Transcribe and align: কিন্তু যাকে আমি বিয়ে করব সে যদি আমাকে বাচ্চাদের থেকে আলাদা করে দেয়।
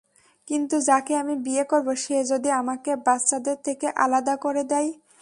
কিন্তু 0.47 0.75
যাকে 0.81 1.13
আমি 1.15 1.35
বিয়ে 1.45 1.63
করব 1.63 1.87
সে 1.95 2.17
যদি 2.23 2.49
আমাকে 2.61 2.91
বাচ্চাদের 3.05 3.57
থেকে 3.63 3.87
আলাদা 3.97 4.35
করে 4.37 4.63
দেয়। 4.63 4.89